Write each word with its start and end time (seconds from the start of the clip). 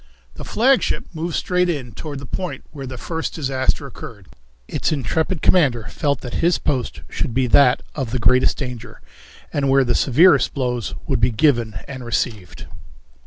The 0.33 0.43
flagship 0.43 1.05
moved 1.13 1.35
straight 1.35 1.69
in 1.69 1.91
toward 1.91 2.17
the 2.17 2.25
point 2.25 2.63
where 2.71 2.87
the 2.87 2.97
first 2.97 3.35
disaster 3.35 3.85
occurred. 3.85 4.25
Its 4.67 4.91
intrepid 4.91 5.43
commander 5.43 5.83
felt 5.89 6.21
that 6.21 6.33
his 6.41 6.57
post 6.57 7.01
should 7.07 7.35
be 7.35 7.45
that 7.45 7.83
of 7.93 8.09
the 8.09 8.17
greatest 8.17 8.57
danger, 8.57 8.99
and 9.53 9.69
where 9.69 9.83
the 9.83 9.93
severest 9.93 10.55
blows 10.55 10.95
would 11.05 11.19
be 11.19 11.29
given 11.29 11.75
and 11.87 12.03
received. 12.03 12.65